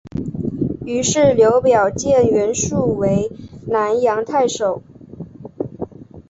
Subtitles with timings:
[0.83, 3.31] 于是刘表荐袁术为
[3.67, 4.81] 南阳太守。